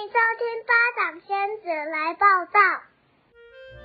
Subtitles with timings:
[0.00, 2.58] 迎收听巴掌仙子来报道。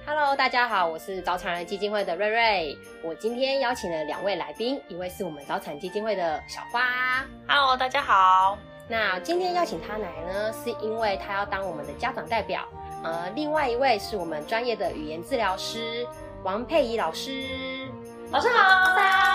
[0.06, 2.78] Hello，大家好，我是早产儿基金会的瑞瑞。
[3.04, 7.26] 我今天邀请了两位来宾，一位是我们早产基金会的小花。
[7.50, 8.58] Hello，大家好。
[8.88, 12.62] 那今天邀请她来呢，是因为她要当我们的家长代表。
[13.04, 16.08] 呃，另外一位是我们专业的语言治疗师
[16.44, 17.90] 王佩仪老师。
[18.32, 19.35] 老师好，大家好。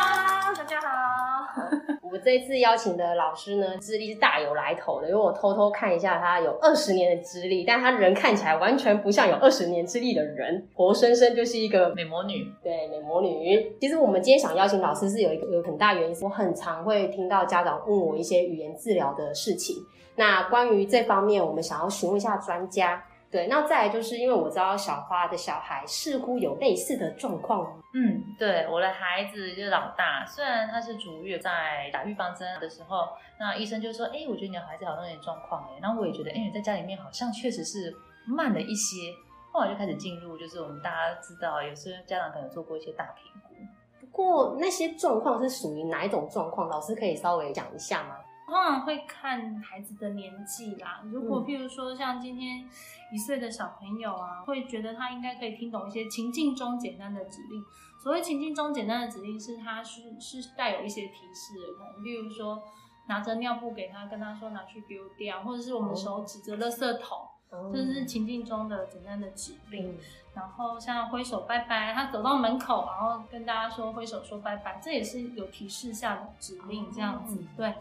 [2.21, 12.46] 我这次邀请的老师呢，资历是大有来头的，因为我偷偷看一下，他有二十年的资历，但他人看起来完全不像有二十年资历的人，活生生就是一个美魔女。
[12.63, 13.75] 对，美魔女。
[13.80, 19.77] 其实我们今天想邀请老师是有一个有很大原因，我很常会听到家长问我一些语言治疗的事情，
[20.16, 23.02] 那关于这方面，我们想要询问一下专家。
[23.30, 27.80] 对，那再来就是因为我知道小花的小孩似乎有类似的状况。
[27.94, 37.94] 嗯，对，我的孩子就是老大，虽然他是逐月在打预防针的时候，那医生就说，哎，我觉得你的孩子好像有点状况哎，然后我也觉得，哎，你在家里面好像确实是
[38.27, 39.12] 慢了一些，
[39.52, 43.55] 后来就开始进入，就是我们大家知道，有些家长可能做过一些大评估。
[44.00, 46.68] 不过那些状况是属于哪一种状况？
[46.68, 48.16] 老师可以稍微讲一下吗？
[48.50, 51.00] 通常会看孩子的年纪啦。
[51.04, 52.68] 如果譬如说像今天
[53.12, 57.62] 一岁的小朋友啊，会觉得他应该可以听懂一些情境中简单的指令。
[58.02, 62.60] 所谓情境中简单的指令，是他是是带有一些提示的，可能譬如说
[63.06, 67.28] 拿着尿布给他，跟他说拿去丢掉，或者是我们手指着垃圾桶，
[67.72, 69.96] 这是情境中的简单的指令。
[70.34, 77.74] 然后像挥手拜拜，他走到门口，然后跟大家说挥手说拜拜，这也是有提示下的指令，这样子对。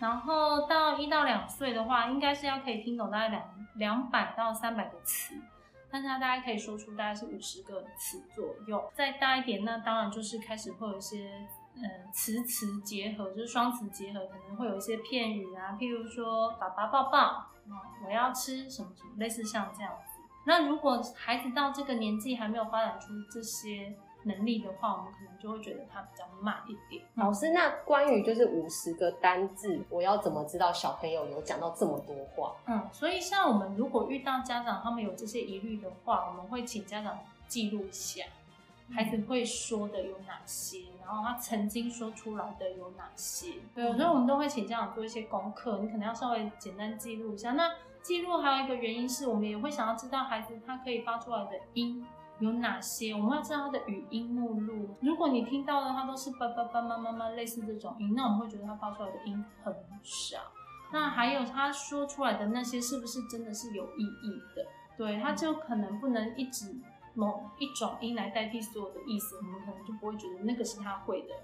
[0.00, 3.42] 然后到一到两岁的话，应该是要可以听懂大概两
[3.74, 5.34] 两百到三百个词，
[5.90, 8.90] 但是他大概可以说出大概是五十个词左右。
[8.94, 17.72] 再大一点，那当然就是开始会有一些嗯词词结合，就是双词结合，可能会有一些片语啊，譬如说爸爸抱抱，嗯，
[18.06, 20.20] 我要吃什么什么，类似像这样子。
[20.46, 23.94] 那如果孩子到这个年纪还没有发展出这些。
[24.24, 27.02] 能力的话，我们可能就会觉得他比较慢一点。
[27.14, 32.54] 老师，那关于就是五十个单字，我要怎么知道小朋友有讲到这么多话？
[32.66, 38.24] 嗯，所以像我们如果遇到家长他们有这些疑虑的话，我们会请家长记录一下
[38.92, 43.54] 孩子会说的有哪些，然后他曾经说出来的有哪些。
[43.74, 47.52] 对，所以我们都会请家长做一些功课，你可能要稍微简单记录一下。
[47.52, 47.72] 那
[48.02, 52.04] 记录还有一个原因是我们也会想要知道孩子他可以发出来的音。
[52.40, 53.12] 有哪些？
[53.12, 54.96] 我们要知道他的语音目录。
[55.02, 60.38] 如果你听到的他都是叭叭叭、妈妈妈类似这种音，那我们会觉得他发出来的音很少。
[60.92, 64.66] 那还有他说出来的那些是不是真的是有意义的？
[64.96, 66.74] 对，他就可能不能一直
[67.14, 71.34] 某一种音来代替所有的意思，我们可能就不会觉得那个是他会的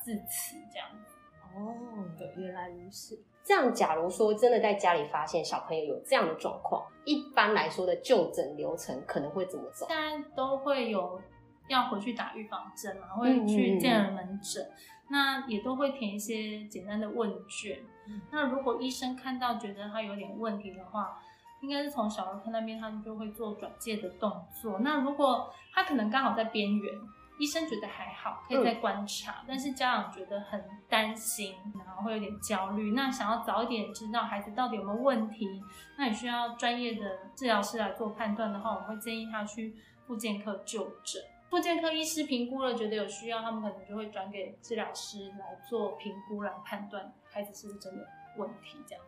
[0.00, 1.16] 字词这样子。
[1.56, 1.74] 哦，
[2.16, 3.22] 对，原来如此。
[3.44, 9.86] 这样，假如说真的在家里发现小朋友有这样的状况，一般来说的就诊流程可能会怎么走？
[9.86, 11.20] 现在都会有
[11.68, 14.66] 要回去打预防针嘛，会去健儿门诊，
[15.08, 17.78] 那也都会填一些简单的问卷。
[18.08, 21.20] 嗯、那如果医生看到觉得他有点问题的话，
[21.60, 24.30] 应该是从小儿科那边他们就会做转介的动
[24.62, 24.78] 作。
[24.78, 26.94] 那如果他可能刚好在边缘。
[27.38, 32.92] 医生觉得还好，可以再观察，嗯，但是家长觉得很担心，然后会有点焦虑。
[32.92, 35.62] 那想要早一点知道孩子到底有没有问题，
[35.98, 39.74] 那你需要专业的治疗师来做判断的话，我们会建议他去
[40.06, 41.22] 复健科就诊。
[41.50, 48.06] 复健科医师评估了，觉得有需要，他们可能就会转给治疗师来做评估，来判断孩子是不是真的
[48.36, 49.04] 问题这样。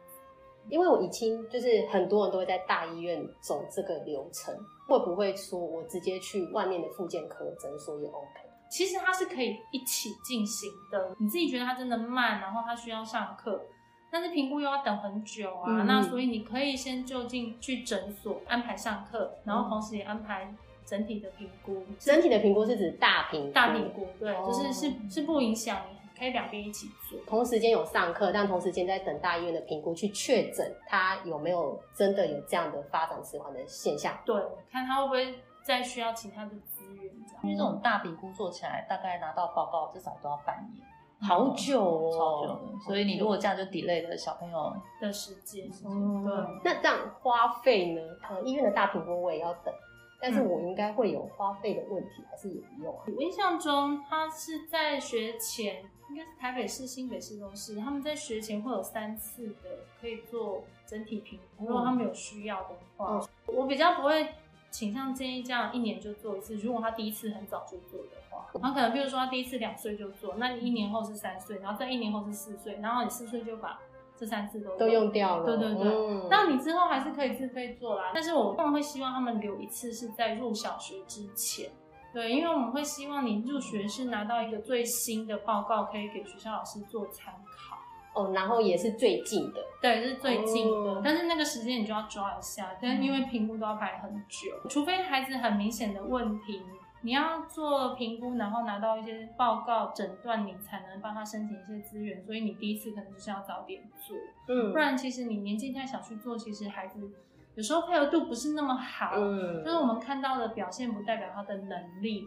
[0.68, 4.54] 因为我已经就是很多人都会在大医院走这个流程，
[4.86, 8.40] 会不会说我直接去外面的复健科诊所也 OK？
[8.68, 11.14] 其实它是可以一起进行的。
[11.20, 13.64] 你自己觉得它真的慢，然后它需要上课，
[14.10, 15.64] 但是评估又要等很久啊。
[15.68, 20.52] 嗯、那所以你可以先就近去诊所安排上课，然后同时也安排
[20.84, 21.84] 整体的评估。
[22.00, 23.52] 整体的评估是指大评？
[23.52, 25.96] 大评估，对，哦、就是是是不影响你。
[26.18, 34.18] 可以两边一起做，同时间有上课，但同时间在等大医院的评估，去确诊他有没有真的有这样的发展迟缓的现象。
[34.24, 34.34] 对，
[34.70, 37.42] 看他会不会再需要其他的资源这样。
[37.44, 40.86] 因为这种大评估做起来，大概拿到报告至少都要半年，
[41.20, 42.78] 好久哦，超久的。
[42.86, 45.68] 所以你如果这样就 delay 了小朋友的时间。
[45.84, 46.34] 嗯，对。
[46.64, 48.00] 那这样花费呢？
[48.30, 49.74] 呃，医院的大评估我也要等。
[50.20, 53.04] 但是我应该会有花费的问题，还是也不用啊？
[53.06, 64.34] 我印象中，他是在学前，应该是台北市、新北市都是，他们在学前会有三次的可以做整体评估，如果他们有需要的话，嗯、我比较不会
[64.70, 66.56] 倾向建议这样一年就做一次。
[66.56, 73.80] 如果他第一次很早就做的话，他可能比如说他第一次两岁就做，那你一年后是三岁，然后再一年后是四岁，然后你四岁就把
[74.18, 75.44] 这三次都都用掉了。
[75.44, 81.70] 对对对，嗯、那你之后还是可以自费做啦，但是我通常会希望他们留一次是在入小学之前。
[82.12, 87.76] 对，因为我们会希望你入学是拿到一个最新的报告，可以给学校老师做参考。
[88.14, 90.92] 哦，然后也是最近的，对，是最近的。
[90.92, 96.62] 哦、但是那个时间你就要抓一下，但因为评估都要排很久，嗯、除非孩子很明显的问题，
[97.06, 102.20] 你要做评估，然后拿到一些报告诊断，你才能帮他申请一些资源。
[102.26, 104.16] 所以你第一次可能就是要早点做，
[104.48, 107.08] 嗯，不然其实你年纪太小去做，其实孩子。
[107.54, 112.24] 有时候配合度不是那么好，嗯，就是我们看到的表现不代表他的能力，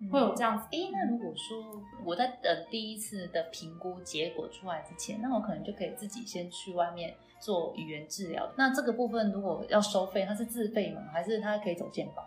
[0.00, 0.66] 嗯、会有这样子。
[0.66, 8.48] 哎、欸，那如果说我在等第一次的评估结果出来之前，那我可能就可以自己先去外面做语言治疗。
[8.56, 11.00] 那这个部分如果要收费，它是自费吗？
[11.10, 12.22] 还是它可以走健保？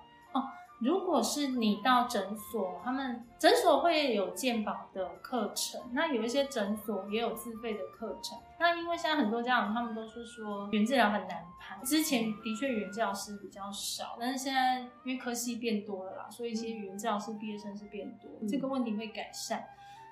[0.83, 0.85] 哦。
[0.85, 8.38] 如果是你到诊所，他们诊所会有健保的课程，那有一些诊所也有自费的课程。
[8.59, 19.65] 那因为现在很多家长他们都是说原治疗很难排，之前的确语言治疗师比较少，但是现在因为科系变多了啦，所以其实语言治疗师毕业生是变多，这个问题会改善。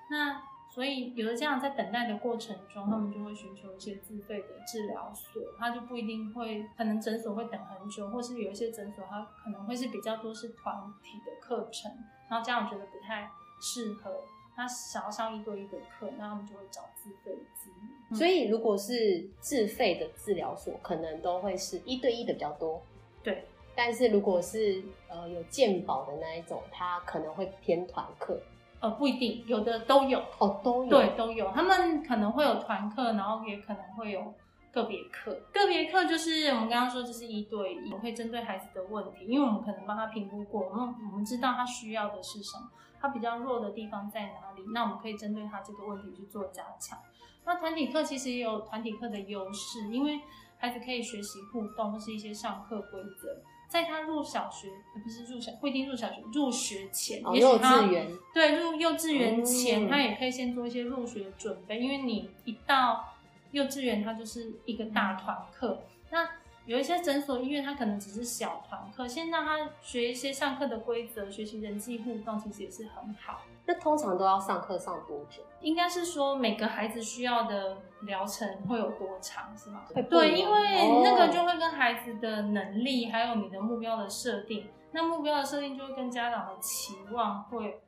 [0.09, 0.41] 那
[0.73, 10.73] 所以，有的家长在等待的过程中，他们就会寻求一些自费的治疗所，他就不一定会，可能诊所会等很久，或是有一些诊所，他可能会是比较多是团
[11.03, 11.91] 体的课程，
[12.29, 13.29] 然后家长觉得不太
[13.61, 14.23] 适合，
[14.55, 17.89] 他想要上一对一的课，那他们就会找自费的资源。
[18.09, 22.81] 嗯、所以，如果是自费的治疗所，可能都会是一对一的比较多。
[23.21, 23.45] 对，
[23.75, 28.41] 但是如果是呃有健保的那一种，他可能会偏团课。
[28.81, 31.51] 呃，不一定，有的都有哦，都有，对，都有。
[31.51, 34.33] 他们可能会有团课，然后也可能会有
[34.71, 35.31] 个别课。
[35.53, 46.97] 个别课就是我们刚刚说，就是一对一，我会针对孩子的问题，因为我们可能帮他评估过，我们我们知道他需要的是什么，他比较弱的地方在哪里，那我们可以针对他这个问题去做加强。
[47.45, 50.19] 那团体课其实也有团体课的优势，因为
[50.57, 53.41] 孩子可以学习互动，或是一些上课规则。
[53.71, 54.67] 在他入小学，
[55.01, 63.15] 不是入小，不一定入小学，入学前，哦、幼稚园，对，入幼稚园前，嗯、他也可以先做一些入学准备，因为你一到
[63.51, 65.83] 幼稚园，它就是一个大团课。
[65.85, 66.29] 嗯、那
[66.65, 73.41] 有一些诊所、医院，它可能只是小团课，先让他学一些上课的规则，学习人际互动，其实也是很好。
[73.65, 75.41] 那通常都要上课上多久？
[75.61, 79.83] 应该是说每个孩子需要的疗程会有多长，是吗？
[80.09, 87.81] 对，因为那个就会跟孩子的能力，还有你的目标的设定，那目标的设定就会跟家长的期望会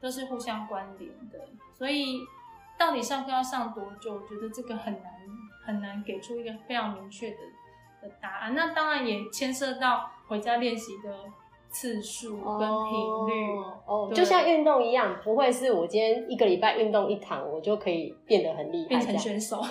[0.00, 1.38] 都是互相关联的。
[1.74, 2.20] 所以
[2.76, 4.14] 到底上课要上多久？
[4.14, 5.12] 我觉得这个很难
[5.64, 7.36] 很难给出一个非常明确的
[8.02, 8.54] 的答案。
[8.54, 11.10] 那当然也牵涉到回家练习的。
[11.70, 19.60] 次数跟频率哦，就像运动一样，不会是我今天一个礼拜运动一堂，我就可以变得很厉害，变成选手，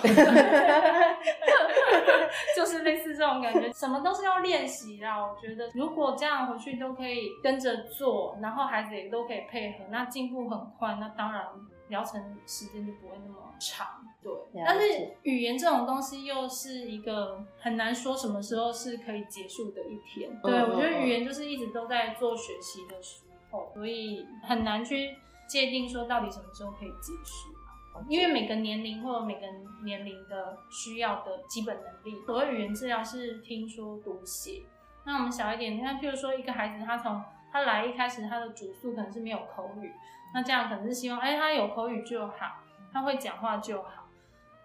[2.54, 3.72] 就是类似这种感觉。
[3.72, 5.18] 什么都是要练习啦。
[5.20, 11.44] 我觉得，如果这样回去都可以跟着做，然后孩子也都可以配合，那进步很快，那当然
[11.88, 13.88] 疗程时间就不会那么长。
[14.52, 20.30] 对，但是语言这种东西又是一个很难说什么时候是可以结束的一天。
[20.42, 25.16] 对，我觉得语言就是一直都在做学习的时候，所以很难去
[25.46, 27.54] 界定说到底什么时候可以结束。
[28.08, 29.46] 因为每个年龄或者每个
[29.84, 34.62] 年龄的需要的基本能力，所谓语言治疗是听说读写。
[35.04, 37.20] 那我们小一点，你看，譬如说一个孩子，他从
[37.50, 39.90] 他来一开始他的主诉可能是没有口语，
[40.32, 43.97] 那这样可能是希望，哎，他有口语就好，他会讲话就好。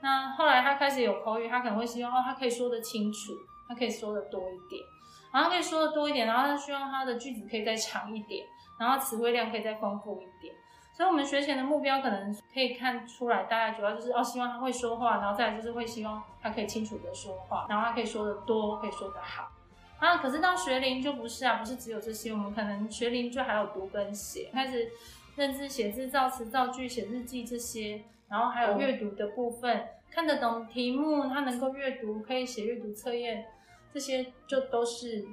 [0.04, 3.32] 那后来他开始有口语，他可能会希望哦，他可以说得清楚，
[3.70, 4.84] 他可以说得多一点，
[5.32, 8.46] 然后他可以说得多一点，然后他希望他的句子可以再长一点，
[8.78, 10.54] 然后词汇量可以再丰富一点。
[10.96, 19.50] 所以，我们学前的目标可能可以看出来，大概主要就是哦，希望他会说话，然后再来就是会希望他可以清楚的说话，然后他可以说得多，可以说得好。
[19.98, 24.88] 啊，可是到学龄就不是啊，不是只有这些，我们可能学龄就还有读跟写，开始
[25.36, 28.04] 认字、写字、造词、造句、写日记这些。
[28.30, 33.46] 然后还有阅读的部分，哦、看得懂题目，他能够阅读，可以写阅读测验，
[33.94, 35.24] 这些就都是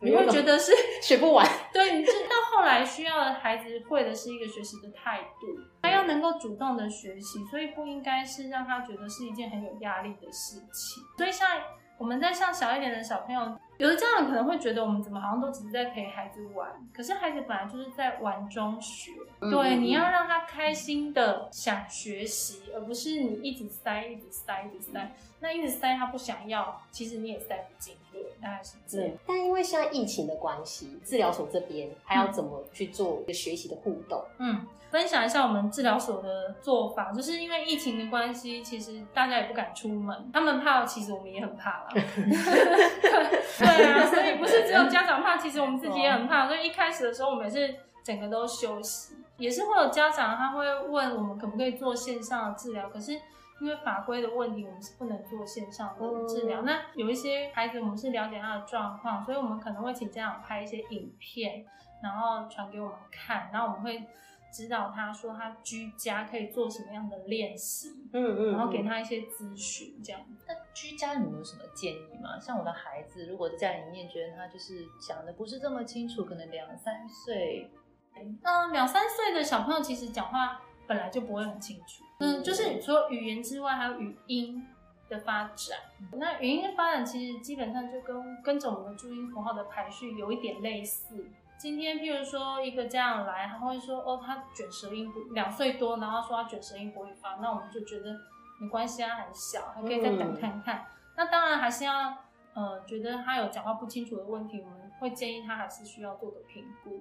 [0.00, 1.46] 你会觉得是 学不完。
[1.74, 5.46] 对，你知道后来需要的孩子会的是一个学习的态度，
[5.82, 11.04] 他要能够主动的学习，所以不应该是让他觉得是一件很有压力的事情。
[11.18, 11.50] 所以像
[11.98, 19.12] 我们在像小一点的小朋友，有的家长可能会觉得我们怎么好像都只是在陪孩子玩，可是孩子本来就是在玩中学。
[19.40, 25.12] 嗯、对，你要让他开心的想学习，而不是你一直塞、一直塞、一直塞。
[25.40, 27.96] 那一直塞他不想要，其实你也塞不进。
[28.40, 29.10] 对，大概是这样。
[29.26, 34.24] 但因为现在疫情的关系，治疗所这边还要怎么去做一个学习的互动？
[34.38, 41.88] 嗯，分享一下我们治疗所的做法，就是因为疫情的关系，其实大家也不敢出门，他们怕，其实我们也很怕啦。
[41.94, 46.46] 对啊，所以不是只有家长怕，其实我们自己也很怕。
[46.46, 53.20] 所以一开始的时候，我们也是整个都休息，也是会有家长他会问我们可不可以做线上的治疗，可是。
[53.60, 56.62] 因为法规的问题，我们是不能做线上的治疗。
[56.62, 61.66] 嗯、那有一些孩子，我们是了解他的状况，所以我们可能会请家长拍一些影片，
[62.02, 64.06] 然后传给我们看，然后我们会
[64.52, 70.20] 指导他说他居家可以做什么样的练习，嗯，嗯嗯，然后给他一些咨询这样。
[70.46, 72.38] 那居家你们有什么建议吗？
[72.40, 77.70] 像我的孩子，如果在家里面觉得他就是讲的不是这么清楚，可能两三岁，
[78.16, 82.02] 嗯，两三岁的小朋友其实讲话本来就不会很清楚。
[82.20, 84.66] 嗯，就是除了语言之外，还有语音
[85.08, 85.78] 的发展。
[86.14, 91.30] 那语音的发展其实基本上就跟跟着我们的注音符号的排序有一点类似。
[91.56, 98.16] 今天譬如说一个家长来，他会说哦，他卷舌音不两岁多，然后说他卷舌音不会发，那我们就觉得
[98.58, 100.78] 没关系啊，还小，还可以再等看看。
[100.78, 102.16] 嗯、那当然还是要
[102.54, 107.00] 呃，觉得他有讲话不清楚的问题，我们会建议他还是需要做个评估，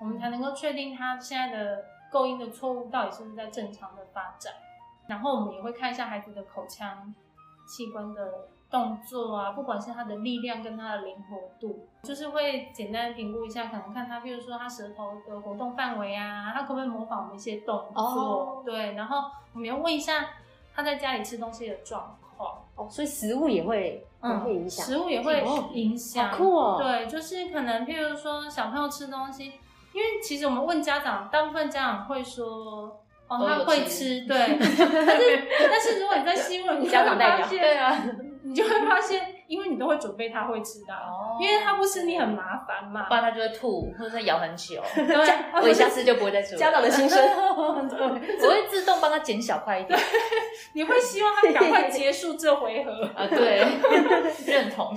[0.00, 1.84] 我们才能够确定他现在的。
[2.12, 4.52] 构音的错误到底是不是在正常的发展？
[5.08, 7.12] 然后我们也会看一下孩子的口腔
[7.66, 18.02] 器官的动作啊，不管是他的力量跟他的灵活度，就是会简单评估一下，可能看他，比如说他舌头的活动范围啊，他可不可以模仿我们一些动作？
[18.02, 20.30] 哦、对，然后我们要问一下
[20.74, 22.62] 他在家里吃东西的状况。
[22.76, 26.30] 哦，所以食物也会嗯会影响，食物也会影响。
[26.30, 26.76] 好酷哦！
[26.78, 29.54] 对，就是可能譬如说小朋友吃东西。
[29.92, 34.36] 因为其实我们问家长，大部分家长会说，哦，他会吃，对。
[34.58, 38.02] 但是但是如果你在新闻，你家长代表，对啊，
[38.42, 44.82] 你就会发现，因为你都会准备他会吃的，哦，因为他不吃你很麻烦嘛，不然他就会吐，或者是咬很久。
[44.96, 46.56] 对，我下次就不会再吃。
[46.56, 47.18] 家长的心声，
[47.86, 49.98] 对，我会自动帮他剪小块一点。
[50.72, 53.26] 你会希望他赶快结束这回合啊？
[53.28, 53.62] 对，
[54.46, 54.96] 认同。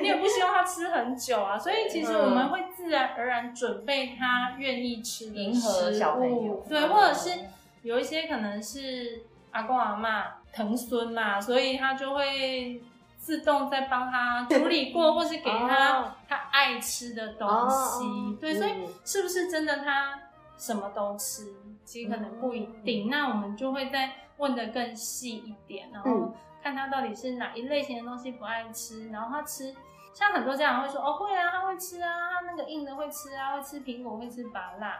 [0.00, 6.64] 你也不希望他吃很久啊，所以其实我们会自然而然准备他愿意吃的迎合小朋友。
[6.66, 7.40] 对，或者是
[7.82, 9.20] 有一些可能是
[9.50, 12.80] 阿公阿妈疼孙嘛，所以他就会
[13.22, 18.36] 自动在帮他处理过，或是给他他爱吃的东西。
[18.40, 20.18] 对，所以是不是真的他
[20.58, 21.54] 什么都吃？
[21.84, 23.08] 其实可能不一定。
[23.08, 24.12] 那我们就会再。
[24.38, 29.72] 问的更细一点，然后看他到底是哪一类型的东西不爱吃，然后他吃，
[30.12, 34.98] 像很多家长会说，哦会啊，他会吃啊，他那个硬的会吃啊，会吃苹果，会吃芭辣，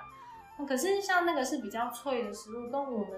[0.65, 3.09] 可是像那个是比较脆的食物，跟我们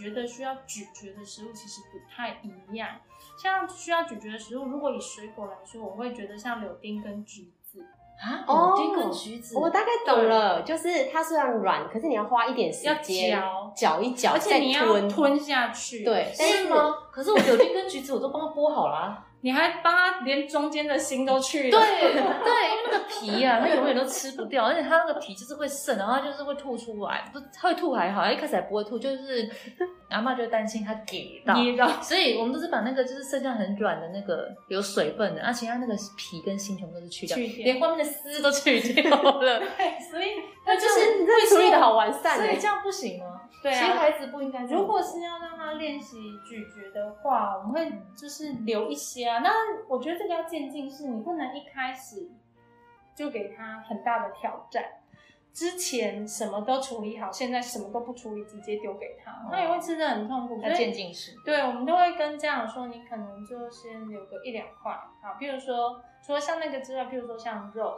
[0.00, 2.88] 觉得需要咀嚼的食物其实不太一样。
[3.36, 7.84] 像需要咀嚼的食物，如果以水果来说，我会觉得像柳丁跟橘子。
[8.18, 14.00] 啊，哦，柳丁跟橘子，我大概懂了，就是它虽然软，可是你要花一点时间要嚼。
[14.00, 15.38] 一嚼，而且你要吞。
[15.38, 16.94] 下去，对，是吗？
[17.12, 19.22] 可是我柳丁跟橘子我都帮它剥好了。
[19.42, 29.48] 你还帮他连中间的心都去了，对对，因为那个皮啊，他永远都吃不掉，而且他那个皮就是会渗，然后就是会吐出来，不，他会吐还好，一开始还不会吐，就是
[30.08, 31.56] 阿妈就担心他给到，
[32.00, 40.26] 所以我们都是把那个就是剩下很软的那个有水分的，而且他那个皮跟心全部都是去掉，去掉连外面的丝都去掉了， 对，所以
[40.64, 43.42] 那就是你这处理的好完善，所以这样不行吗？
[43.62, 44.62] 对啊，其实孩子不应该。
[44.64, 46.16] 如果是要让他练习
[46.48, 49.40] 咀嚼的话，我们会就是留一些啊。
[49.40, 49.50] 那
[49.88, 52.28] 我觉得这个要渐进，式你不能一开始
[53.14, 54.84] 就给他很大的挑战。
[55.56, 60.60] 之前什么都处理好，现在什么都不处理，直接丢给他，他也会吃的很痛苦。
[60.62, 61.32] 他渐进式。
[61.46, 64.92] 对，我们都会跟家长说，你可能就先留个一两块。
[64.92, 67.94] 啊，比如说，除了像那个之外，比如说像肉，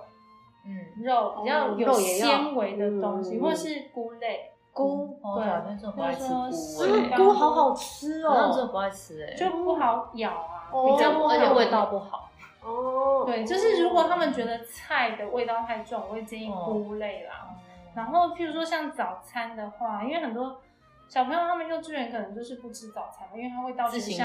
[0.64, 1.42] 嗯，肉
[1.76, 4.52] 比较有纤维的东西，或是菇类。
[4.72, 12.27] 菇，对，那种不爱吃菇，菇好好吃哦，那种不爱吃哎，就不好咬啊，比较而且味道不好。
[12.62, 17.50] 哦，对，就是如果他们觉得菜的味道太重，我会建议菇类啦。
[17.94, 20.60] 然后，譬如说像早餐的话，因为很多
[21.08, 24.24] 小朋友他们幼稚园可能就是不吃早餐，因为他会到学校，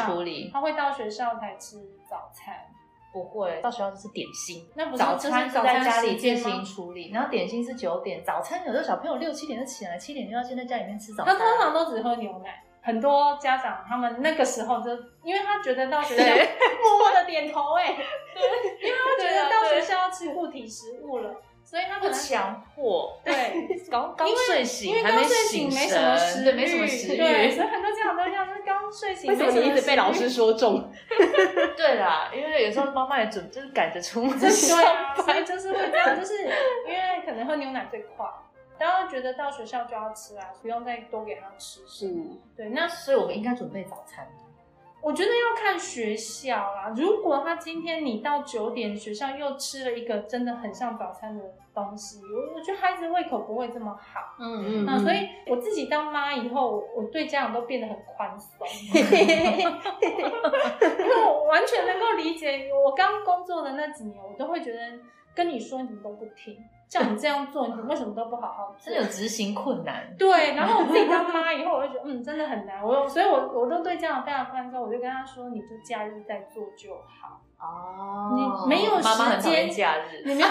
[0.51, 1.77] 他会到学校才吃
[2.09, 2.55] 早餐。
[3.11, 4.67] 不会，到学校就是点心。
[4.73, 8.23] 那不是早餐是在家里进行处理，然后点心是九点。
[8.23, 11.37] 早餐有的小朋友六七点就起来，七点就要先在家里面吃早餐。
[11.37, 12.63] 他通常都只喝牛奶。
[12.83, 14.91] 很多家长他们那个时候就，
[15.23, 17.95] 因为他觉得到学校默默的点头，哎，
[18.35, 23.17] 对，因为他觉得到学校要吃固体食物了，所以他可能强迫。
[23.23, 23.33] 对，
[23.89, 29.31] 刚刚睡醒，因为刚睡醒没什么食欲，没什么食欲，对，所以很多家长都这样，就是刚睡醒。
[29.31, 30.91] 为什么你一直被老师说中？
[31.77, 38.25] 对啦，因为有时候妈妈也准就是赶着出门，对啊，所以就是会这样，就是因为可能喝牛奶最快。
[38.79, 41.85] 然后觉得到学校就要吃啊，不用再多给他吃。
[41.87, 42.13] 是，
[42.55, 42.69] 对。
[42.69, 44.27] 那所以我们应该准备早餐。
[45.01, 46.93] 我觉得要看学校啦。
[46.95, 54.33] 如果他今天你到九点学校又吃了一个真的很像早餐的东西，我我觉得孩子胃口不会这么好。
[54.39, 54.85] 嗯嗯。
[54.85, 58.65] 那所以我自己当妈以后，我对家长都变得很宽松，
[58.95, 58.95] 因
[61.05, 62.69] 为我完全能够理解。
[62.73, 64.79] 我刚工作的那几年，我都会觉得
[65.35, 66.57] 跟你说你怎么都不听。
[66.89, 68.77] 像你这样做，你为什么都不好好做？
[68.85, 70.15] 真的有执行困难。
[70.17, 72.83] 对，然后我自己当妈以后，我就觉得，嗯，真的很难。
[72.83, 77.41] 我，所以我我都对家长非常宽松，我就跟他说，你就假日再做就好。
[77.59, 78.33] 哦。
[78.35, 79.11] 你没有时间。
[79.11, 80.23] 妈妈很假日。
[80.25, 80.47] 你没有。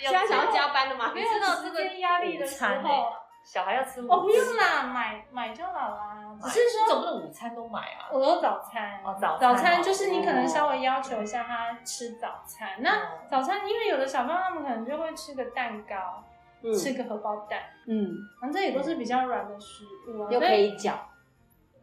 [0.00, 1.12] 现在想要加班的吗？
[1.14, 3.12] 没有时间压力的时候。
[3.42, 6.23] 小孩要吃我，哦，不用啦，买买就好啦。
[6.42, 8.08] 只是说，总不能午餐都买啊。
[8.12, 12.70] 我有早餐哦，早早餐就是你可能稍微要求一下他吃早餐。
[12.80, 16.24] 那早餐，因为有的小朋友他们可能就会吃个蛋糕，
[16.72, 20.92] 吃个荷包蛋，嗯，反正也都是比较软的食物啊，又可以嚼。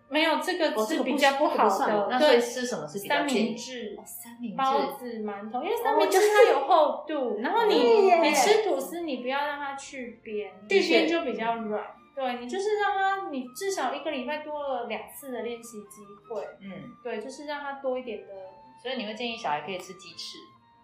[0.10, 11.82] 没有这个是比较不好的，那所以吃什么是比较三明治、三明治、包子、馒头，因为三明治它有厚度，然后你你吃吐司，你不要让它去边，去边就比较软。
[12.16, 16.44] 对，你就是让他，你至少一个礼拜多了两次的练习机会。
[16.62, 18.34] 嗯，对，就是让他多一点的。
[18.82, 20.38] 所以你会建议小孩可以吃鸡翅？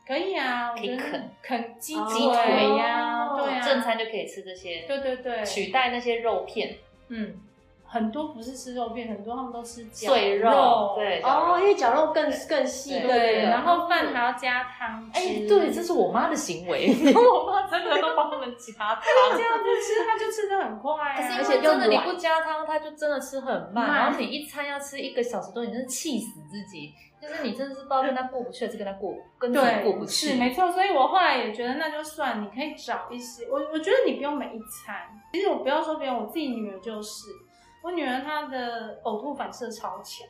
[0.05, 4.86] 可以啊，可以啃啃鸡腿呀，对啊，正餐就可以吃这些。
[4.88, 6.77] 对对对，取代那些肉片。
[7.10, 7.41] 嗯。
[7.89, 15.10] 很多不是吃肉片，很多他们都吃碎肉，对哦，因为绞肉更更细，对，然后饭还要加汤。
[15.13, 19.01] 哎，对，这是我妈的行为， 我妈真的都帮他们加汤，
[19.36, 26.91] 这样子吃他就吃得很快，而且真的你不加汤，他就真的吃很慢，然后你一餐要吃一个小时多，你真是气死自己，
[27.22, 37.47] 就是你真的是不知道跟他过不去，还是跟他过跟自己过不去，是没错，所以我后来也觉得那就算，你可以找一些，我我觉得你不用每一餐，其实我不要说别人，我自己女儿就是。
[37.88, 40.27] 我女儿她的呕吐反射超强，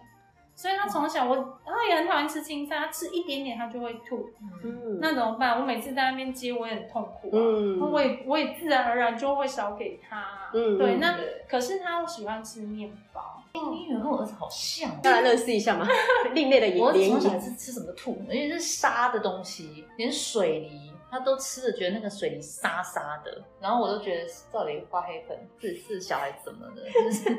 [0.56, 1.36] 所以她从小我
[1.66, 4.30] 她也很讨厌吃青菜，她吃一点点她就会吐，
[4.64, 5.60] 嗯，那怎么办？
[5.60, 11.18] 我每次在那边接我也很痛苦，嗯，我也我也自然而然就会少给她，嗯，对，那
[11.50, 15.88] 可是她喜欢吃面包，你女儿跟我儿子好像，要来认识一下嘛，
[16.36, 18.22] 另类的演员，我从小是吃什么吐？
[18.30, 20.87] 而且是沙的东西，连水梨。
[21.10, 26.84] 他都吃了，觉得那个水泥沙沙的，然后我都觉得到底发黑粉是是小孩怎么的？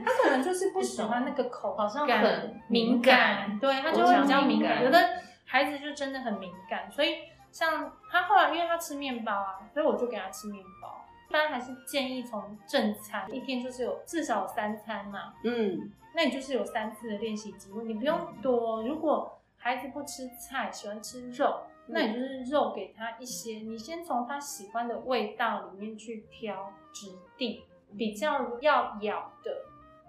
[0.04, 4.83] 他可能就是不喜欢那个口感，好像很敏感，对，他就会比较敏感。
[4.83, 4.98] 有的
[5.44, 7.16] 孩子就真的很敏感，所以
[7.50, 11.04] 像他后来，因为他吃面包啊，所以我就给他吃面包。
[11.28, 18.83] 一般还是建议从正餐，一天就是有至少三餐嘛，嗯，那你就是有三次的练习机会，你不用多。
[18.83, 21.61] 如果孩子不吃菜，喜欢吃肉。
[21.90, 27.64] 那你就是肉给他一些，你先从他喜欢的味道里面去挑质地
[27.96, 29.51] 比较要咬的，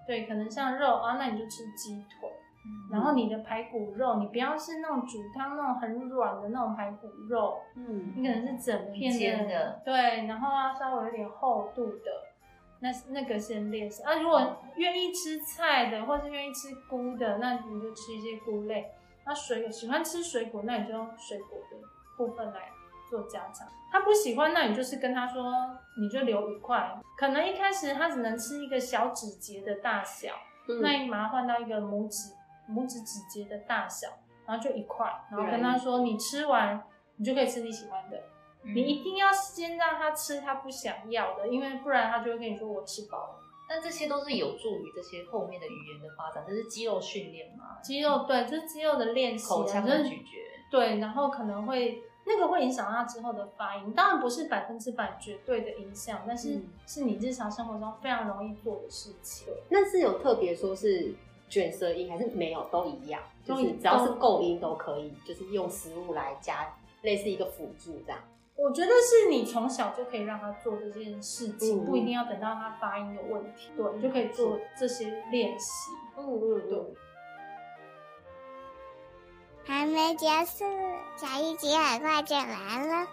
[0.05, 2.29] 对，可能像肉啊，那你就吃鸡腿，
[2.65, 12.11] 嗯、然后你的排骨肉，你不要是那种煮汤那种很软的那种排骨肉，嗯，你可能是整片的，的对，然后要稍微有点厚度的，
[12.81, 14.15] 那那个先练习啊。
[14.15, 18.91] 如果愿意吃菜的，或是愿意吃菇的，那你就吃一些菇类。
[19.29, 21.77] 他水果喜欢吃水果，那你就用水果的
[22.17, 22.71] 部分来
[23.07, 23.67] 做加强。
[23.91, 25.53] 他不喜欢，那你就是跟他说，
[26.01, 26.99] 你就留一块。
[27.15, 30.33] 可能一开始他只能吃一个小指节的大小，
[30.67, 32.33] 嗯、那你马上换到一个拇指
[32.67, 34.07] 拇指指节的大小，
[34.47, 36.83] 然后就一块，然后跟他说，你吃完
[37.17, 38.17] 你就可以吃你喜欢的。
[38.63, 43.38] 嗯、你一定要先让他吃他不想要的，因为不然他就会跟你说我吃饱了。
[43.69, 47.77] 但这些都是有助于这些后面的语言的发展，这是肌肉训练嘛？
[47.83, 50.39] 肌肉对，这是肌肉的练习，口腔的咀嚼。
[50.71, 59.47] 对，然后可能会那个会影响他之后的发音，当然不是百分之百绝对的影响，但是是你日常生活中非常容易做的事情。
[59.47, 61.13] 嗯、那是有特别说是
[61.47, 63.21] 卷舌音还是没有都一样？
[63.45, 68.19] 就是只要是构音都可以，就是用食物来加类似一个辅助这样。
[68.61, 75.91] 我觉得是你从小就可以让他做这件事情，嗯、不一定要等到他发音有问题，对，你就可以做这些练习。
[76.17, 76.79] 嗯嗯，对。
[79.65, 80.65] 还没结束，
[81.15, 83.07] 下一集很快就来了。